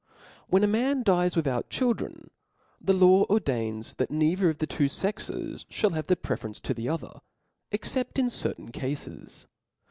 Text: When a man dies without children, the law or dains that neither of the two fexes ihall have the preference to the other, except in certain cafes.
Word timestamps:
When 0.47 0.63
a 0.63 0.67
man 0.67 1.03
dies 1.03 1.35
without 1.35 1.69
children, 1.69 2.31
the 2.81 2.91
law 2.91 3.25
or 3.25 3.39
dains 3.39 3.93
that 3.99 4.09
neither 4.09 4.49
of 4.49 4.57
the 4.57 4.65
two 4.65 4.85
fexes 4.85 5.63
ihall 5.67 5.93
have 5.93 6.07
the 6.07 6.15
preference 6.15 6.59
to 6.61 6.73
the 6.73 6.89
other, 6.89 7.21
except 7.71 8.17
in 8.17 8.27
certain 8.31 8.71
cafes. 8.71 9.45